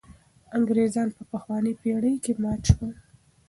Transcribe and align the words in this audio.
انګرېزان 0.57 1.07
په 1.15 1.23
پخوانۍ 1.31 1.73
پېړۍ 1.81 2.13
کې 2.23 2.33
مات 2.41 2.61
شول. 2.69 2.93